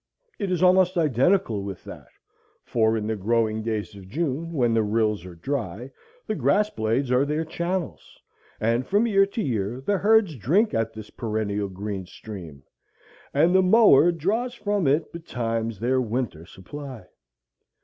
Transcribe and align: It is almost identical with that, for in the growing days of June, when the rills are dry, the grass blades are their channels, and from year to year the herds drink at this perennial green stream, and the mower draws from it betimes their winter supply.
It 0.39 0.51
is 0.51 0.63
almost 0.63 0.97
identical 0.97 1.61
with 1.61 1.83
that, 1.83 2.07
for 2.63 2.97
in 2.97 3.05
the 3.05 3.15
growing 3.15 3.61
days 3.61 3.93
of 3.93 4.09
June, 4.09 4.51
when 4.51 4.73
the 4.73 4.81
rills 4.81 5.27
are 5.27 5.35
dry, 5.35 5.91
the 6.25 6.33
grass 6.33 6.71
blades 6.71 7.11
are 7.11 7.23
their 7.23 7.45
channels, 7.45 8.17
and 8.59 8.83
from 8.87 9.05
year 9.05 9.27
to 9.27 9.43
year 9.43 9.79
the 9.79 9.99
herds 9.99 10.35
drink 10.37 10.73
at 10.73 10.91
this 10.93 11.11
perennial 11.11 11.69
green 11.69 12.07
stream, 12.07 12.63
and 13.31 13.53
the 13.53 13.61
mower 13.61 14.11
draws 14.11 14.55
from 14.55 14.87
it 14.87 15.13
betimes 15.13 15.79
their 15.79 16.01
winter 16.01 16.47
supply. 16.47 17.05